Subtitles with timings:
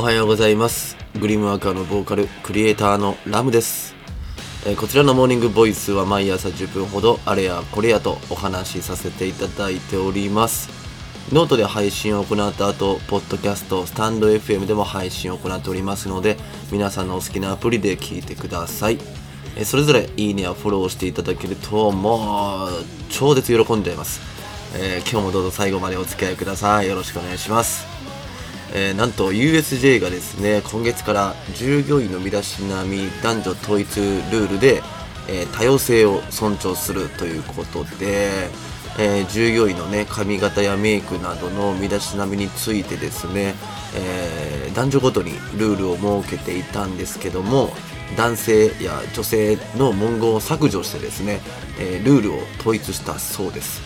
[0.00, 3.96] おはようございますグリムワーカーのボーカルクリエイターのラムです、
[4.64, 10.68] えーこちらのモーニングボイスは毎朝10分ほどあれやこれやとお話しさせていただいております
[11.32, 16.38] ノートで配信を行った後、ポッドキャスト、スタンド FM でも配信を行っておりますので、
[16.72, 18.98] 皆さんのお好きなアプリで聞いてください。
[19.54, 22.70] えそれぞれいいねやフォローしていただけると、もう、
[23.10, 24.22] 超絶喜んじゃいます。
[24.74, 26.88] えー今日もどうぞ最後までお付き合いください。
[26.88, 27.87] よろしくお願いします。
[28.78, 34.82] えーなんと USJ がですね今月から従業員の身だしなみ男女統一ルールで、
[35.28, 38.48] えー多様性を尊重するということで、
[39.00, 43.54] えー従業員のね髪型やメイクなどの身だしなみについてですね、
[43.96, 47.70] え男女ごとにルールを設けていたんですけども
[48.16, 51.40] 男性や女性の文言を削除してですね、
[51.80, 53.82] えルールを統一したそうです。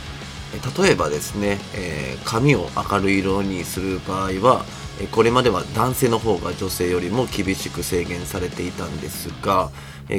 [0.78, 4.64] 例えばですね、えー髪を明るい色にする場合は
[5.10, 9.70] これまでは男性の方が女性よりも厳しく制限されていたんですが、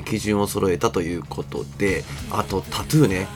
[0.06, 3.28] 基準を揃えたということであとタトゥーね。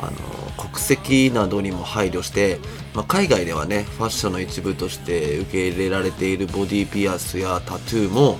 [0.00, 2.60] あの国籍などにも配慮して、
[2.94, 8.38] まあ、海外ではねファッションの一部として受け入れられているボディピアスやタトゥーも、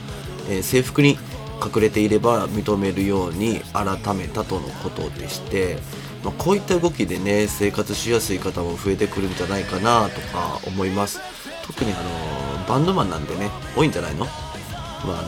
[0.49, 1.19] えー制服に
[1.61, 5.79] 隠れていれば認めるように改めたとのことでして、
[6.23, 11.21] まあ、こういった動きでね生活しやすい方も増えてくるんじゃないかなとか思います。
[11.69, 14.25] 特にあのバンドマンなんでね多いんじゃないの？
[14.25, 15.23] まあ、あ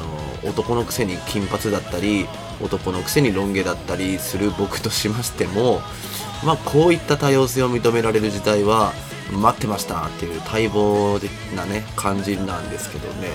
[0.44, 2.26] の男のくせに金髪だったり
[2.60, 5.80] 男のくせにロン毛だったりする僕としましても、
[6.44, 8.92] まあ、こういった多様性を認められる時代は
[9.32, 13.28] 待ってましたっていう待望的なね感じなんですけどね。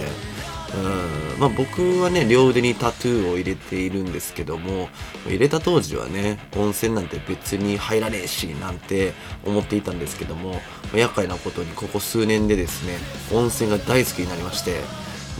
[0.73, 1.39] うん。
[1.39, 4.87] まあ、僕はね両腕にタトゥーを入れているんですけども
[5.27, 9.13] 入れた当時はね温泉なんて別に入らねえしなんて
[9.45, 10.61] 思っていたんですけども
[10.93, 12.97] 厄介なことにここ数年でですね
[13.33, 14.81] 温泉が大好きになりまして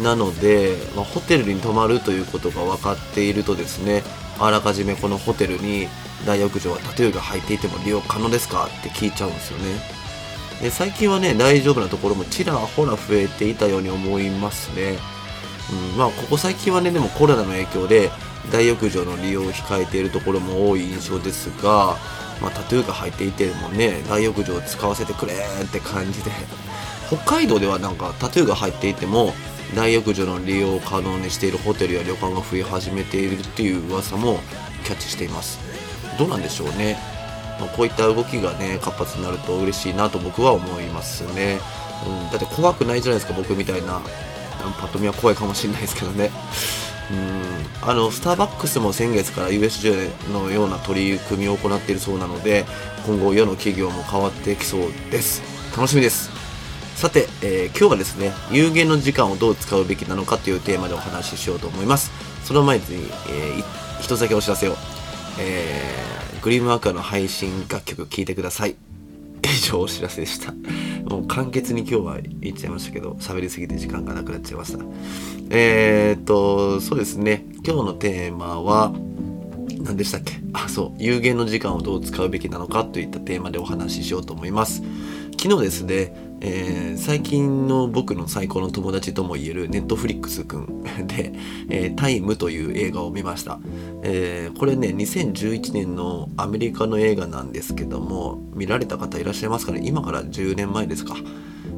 [0.03, 4.03] なので、まあ、ホテルに泊まるということが分かっているとですね
[4.37, 5.87] あらかじめこのホテルに
[6.25, 9.65] 大浴場はタトゥーが入っていても利用可能ですかって聞いちゃうんですよね。
[10.61, 14.97] で最近はね大丈夫なところもちらほら増えていたように思いますね、
[15.71, 18.11] うん、まあここ最近はねでもコロナの影響で
[18.51, 21.97] 大浴場の利用を控えているところも多い印象ですが、
[22.41, 26.31] まあ、タトゥーが入っていてもね大浴場を使わせてくれって感じで。
[27.07, 29.35] 北海道ではなんかタトゥーが入っていても
[29.75, 34.39] 大浴場の利用を可能にしているホテルや旅館が増え始めているっていう噂も
[34.85, 35.59] キャッチしています。
[36.17, 36.97] どうなんでしょうね、
[37.59, 41.59] まあ、こういった動きがね活発になると嬉しいなと僕は思いますね、
[42.07, 44.01] うん、だって怖くないじゃないですか僕みたいな。
[44.79, 46.31] パッと見は怖いかもしれないですけどね。
[47.11, 47.13] う
[47.85, 52.65] んあのスターバックスも先月から USJ のような取り組みを行っているそうなので
[53.05, 55.43] 今後世の企業も変わってきそうです。
[55.75, 56.31] 楽しみです。
[56.95, 62.11] さて、えー今日はですね有限の時間をどう使うべきなのかというテーマでお話ししようと思います。
[62.43, 63.63] その前に、えー
[64.01, 64.75] 一つだけお知らせを、
[65.39, 68.75] えーグリームワーカーの配信楽曲聴いてください。
[69.55, 70.53] 以上お知らせでした。
[71.09, 74.83] もう簡潔に今日は言っちゃいましたけど喋りすぎて時間がなくなっちゃいました。
[75.49, 77.45] えー、っとそうですね。
[77.65, 78.91] 今日のテーマは
[79.79, 80.33] 何でしたっけ？
[80.53, 81.01] あそう。
[81.01, 84.81] 有限の時間をどう使うべきなのかといったテーマでお話ししようと思います。
[85.39, 91.33] 昨日ですね、えー最近の僕の最高の友達ともいえるネットフリックスくん で、
[91.69, 93.59] えータイムという映画を見ました、
[94.03, 99.81] えーこれね2011年のアメリカの映画なんですけども見られた方いらっしゃいますかね？
[99.83, 101.15] 今から10年前ですか。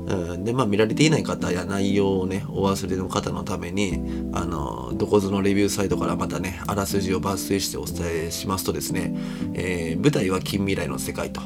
[0.07, 3.99] うんでまあ見られていない方や内容をねお忘れの方のために
[4.31, 9.13] あのどこぞのレビューサイトからまたねあらすじを抜粋してお伝えしますとですね、
[9.53, 11.41] えー舞台は近未来の世界と、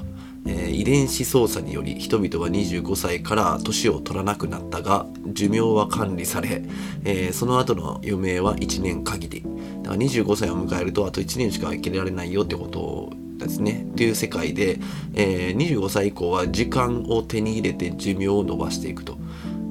[0.46, 6.63] えー遺伝子操作により人々は25歳から年を取らなくなったが寿命は管理され、
[7.03, 9.44] えーその後の余命は1年限り。
[9.84, 13.88] だから25歳を迎えるとあと1年しか生きられないよってことですね。
[13.91, 14.80] っていう世界で、
[15.13, 19.18] えー25歳以降は時間を手に入れて寿命を伸ばしていくと。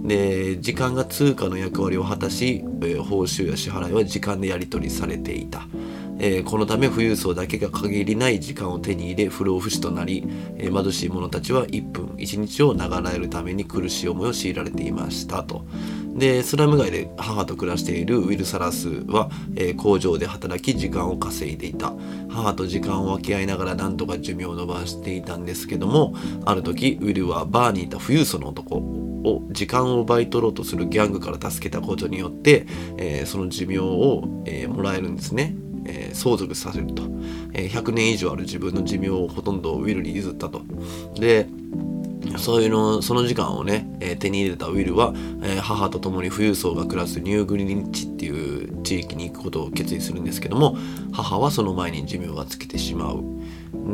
[0.02, 5.68] で時間が通貨の役割を果たし、え報酬や支払いは時間でやり取りされていた、
[6.22, 10.24] えーこのため富裕層だけが限りない時間を手に入れ不老不死となり、
[10.58, 15.42] えー貧しい者たちは1分1日を長らえるために苦しい思いを強いられていました。
[15.42, 15.64] と。
[16.14, 21.94] でスラム街で母と暮らしているウィル・サラスは、えー工場で働き時間を稼いでいた。
[22.28, 26.14] 母と時間を分け合いながらなんとか寿命を伸ばしていたんですけども
[26.44, 32.66] ある時ウィルはバーにいた富裕層の男を時間を奪い取ろうとするギャングから助けたことによって、
[32.98, 35.56] えーその寿命を、えーもらえるんですね。
[35.90, 37.02] えー相続させると、
[37.52, 40.62] えー100年以上ある自分の寿命をほとんどウィルに譲ったと
[41.14, 41.48] で
[42.38, 50.76] そういうの、その時間をね、えー、手に入れたウィルは、えー、母と共に富裕層が暮らすニューグリニッチっていう地域に行くことを決意するんですけども、
[51.12, 53.24] 母はその前に寿命が尽きてしまう。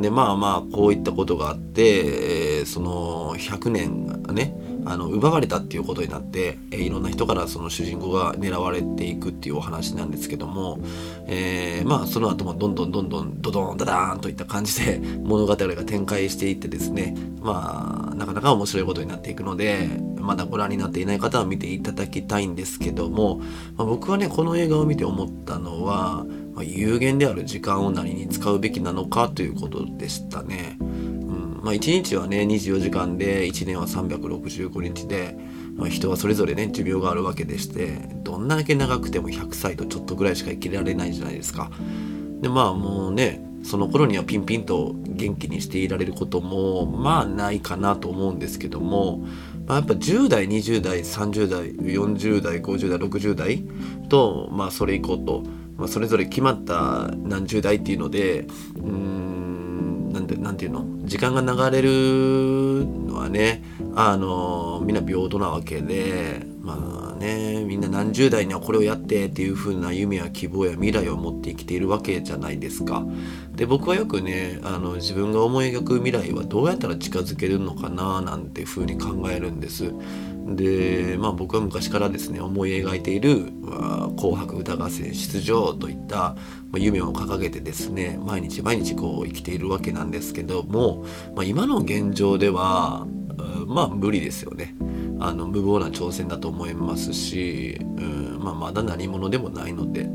[0.00, 4.05] で、まあまあ、こういったことがあって、えー、その100年、
[4.86, 10.78] あの奪われたっていうことになって、えー、いろんな人からその主人公が狙われていくっていうお話なんですけども、
[11.26, 19.88] えー、まあその後もどんどんどんどんドドンダダーンといった感じで 物語が展開していってですねまあなかなか面白いことになっていくので
[20.20, 23.38] まだご覧になっていない方は見ていただきたいんですけども、
[23.76, 26.24] まあ、僕はねこの映画を見て思ったのは、
[26.54, 30.78] まあ、有限である時間を何に使うべきなのかということでしたね。
[31.66, 35.36] まあ、1日はね24時間で1年は365日で、
[35.74, 41.72] まあ、人はそれぞれね寿命があるわけでしてどんだけ長くても100歳とちょっとぐらいしか生きられないじゃないですか。
[42.40, 49.26] でまあもうねその頃にはピンピンと元気にしていられることもまあないかなと思うんですけども、
[49.66, 53.64] まあ、やっぱ10代20代30代40代50代60代
[54.08, 55.42] と、まあ、それ以降と、
[55.76, 58.46] まあ、それぞれ決まった何十代っていうので
[58.76, 59.25] うん
[60.34, 60.84] なんてなんていうの？
[61.05, 63.62] 時間が流れるのはね
[63.94, 73.05] あのみんな平等なわけでまあねみんな何十代にはこれをやってっていう風な夢や希望や未来を持って生きているわけじゃないですか。
[73.55, 79.93] で僕はよくねあの自分が思い描く未来はどうやったら近づけるのかななんていう風に考えるんです。
[80.46, 83.52] でまあ僕は昔からですね思い描いている
[84.16, 86.37] 「紅白歌合戦」出場といった
[86.76, 91.04] 夢を掲げてですね毎日毎日こう生きているわけなんですけども、
[91.34, 93.06] まあ、今の現状では
[93.66, 94.76] まあ無理ですよね。
[95.19, 100.10] あの無謀な挑戦だと思いますし、うんまあ、まだ何者でもないので、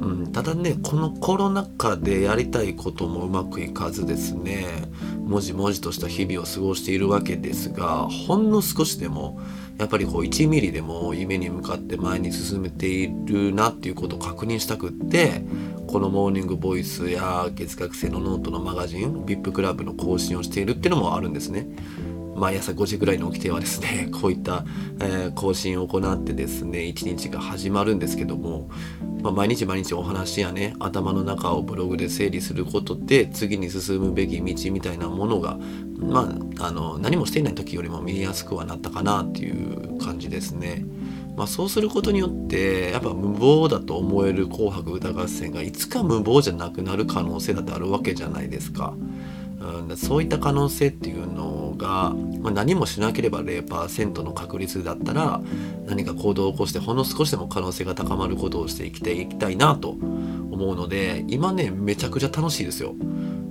[0.00, 4.64] うん、ただねこのコロナ禍でやりたいこともうまくいかずですね
[5.28, 9.38] もじもじとした日々を過ごしているわけですがほんの少しでも
[9.76, 15.42] やっぱりこう1ミリでも夢に向かって前に進めているなっていうことを確認したくって
[15.86, 21.68] このモーニングボイスや月額制のノートのマガジン VIP クラブの更新をしているっていうのもあるんですね。
[22.38, 24.64] 毎朝5時ぐらいに起きてはですね こういった、
[25.00, 28.70] えー、更新を行ってですね一日が始まるんですけども、
[29.22, 35.58] まあ、毎日毎日お話やね頭の中をブログで整理することで次に進むべき道みたいなものが、
[35.98, 40.84] まあ、あの何もしていない時よりも見えやすくはなったかなっていう感じですね。
[41.36, 48.94] まあ、そうすることによってやっぱ無謀だと思える「紅白歌合戦」がいつか無謀じゃなくなる可能性だってあるわけじゃないですか。
[49.60, 55.40] うん、そういった可能性っていうのが、まあ、何もしなければ0%の確率だったら
[55.86, 62.94] 何か行動を起こしてほんの少しでも可能性が高まることをしていきたいきたいなと思うので今ねめちゃくちゃ楽しいですよ。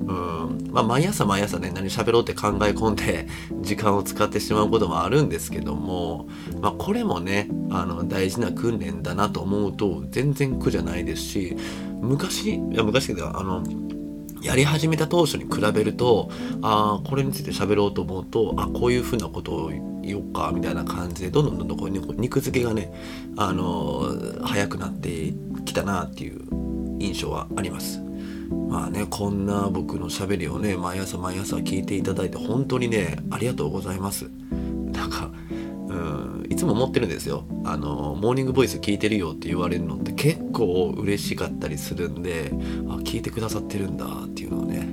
[0.07, 3.27] うんまあ、毎朝毎朝ね何喋ろうって考え込んで
[3.61, 6.27] 時間を使ってしまうこともあるんですけども、
[6.61, 11.57] まあ、これもねあの大事な訓練だなと思うと全然苦じゃないですし
[12.01, 13.63] 昔いや昔ではあの
[14.41, 16.29] やり始めた当初に比べると
[16.61, 19.69] ああこれについて喋ろうと思うとあこういうふうなことを
[20.01, 22.93] 言おうかみたいな感じでどんどんどんどんこう肉付けがね
[23.37, 25.33] あのー、早くなって
[25.65, 26.39] きたなっていう
[26.99, 28.01] 印象はあります。
[28.69, 34.29] まあねこんな僕のしゃべりをね毎朝毎朝聞いていただいて本当にねありがとうございます。
[36.57, 37.45] つも思ってるんですよ。
[37.63, 42.51] あのモーニングボイス聞いてるよって言われるのって結構嬉しかったりするんで
[42.89, 44.87] あ聞いてくださってるんだっていうのをね、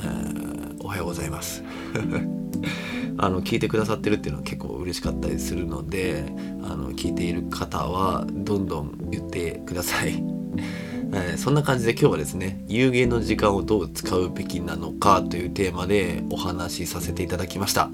[0.00, 1.62] えー、おはようございます。
[3.18, 6.24] あの聞いてくださってるっていうのは結構嬉しかったりするので
[6.62, 10.22] あの聞いている方はどんどん言ってください。
[11.12, 17.90] えー、そんな感じで今日はですね有限の時間をどう使うべきなのかというテーマでお話しさせていただきました。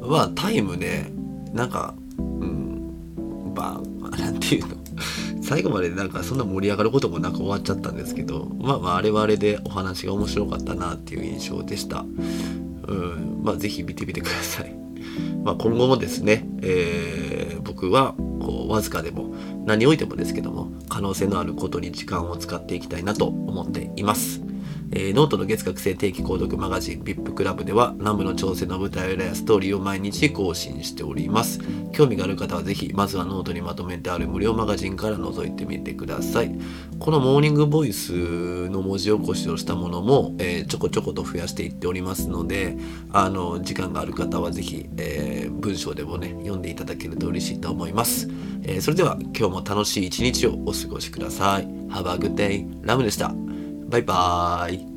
[0.00, 1.12] まあタイムね
[1.54, 2.92] なんか、うん、
[3.54, 4.74] まあ、 なんていうの
[5.40, 12.04] 最後までなんかそんな盛り上がることもなく終わっちゃったんですけど、まあまああれはあれでお話が面白かったなっていう印象でした。
[12.88, 14.74] うん、まあぜひ見てみてください。
[15.44, 19.34] まあ今後もですね、えー、僕はこうわずかでも
[19.66, 24.40] 何においてもですけども可能性のあることに時間を使っていきたいなと思っています。
[24.96, 31.58] えー、ノートの月額制定期購読マガジン VIP クラブでは南部の挑戦の舞台裏やストーリーを毎日更新しております。
[31.92, 36.56] 興味がある方はぜひまずはノートにまとめてある無料マガジンから覗いてみてください。
[37.00, 42.76] このモーニングボイスの文字起こしをしたものも、えー、ちょこちょこと増やしていっておりますので
[43.12, 48.28] あの時間がある方はぜひ、えー、文章でもね読んでいただけると嬉しいと思います、
[48.62, 51.66] えそれでは今日も楽しい一日をお過ごしください。
[51.88, 53.53] Have a good day ラムでした。
[53.88, 54.93] バイバーイ。